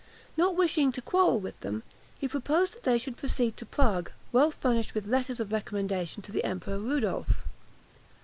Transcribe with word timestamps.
Not 0.35 0.55
wishing 0.55 0.91
to 0.93 1.01
quarrel 1.03 1.39
with 1.39 1.59
them, 1.59 1.83
he 2.17 2.27
proposed 2.27 2.73
that 2.73 2.81
they 2.81 2.97
should 2.97 3.17
proceed 3.17 3.55
to 3.57 3.67
Prague, 3.67 4.11
well 4.31 4.49
furnished 4.49 4.95
with 4.95 5.05
letters 5.05 5.39
of 5.39 5.51
recommendation 5.51 6.23
to 6.23 6.31
the 6.31 6.43
Emperor 6.43 6.79
Rudolph. 6.79 7.45